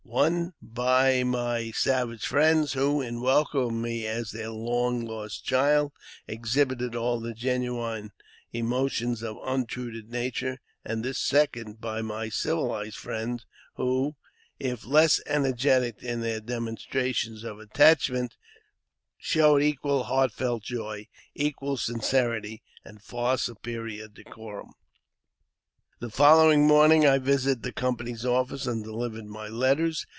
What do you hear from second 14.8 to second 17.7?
less energetic in their demonstrations of